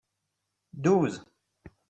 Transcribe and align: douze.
douze. 0.73 1.21